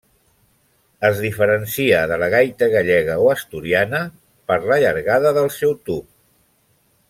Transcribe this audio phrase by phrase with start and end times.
[1.09, 4.01] Es diferencia de la gaita gallega o asturiana
[4.53, 6.11] per a llargada del seu tub.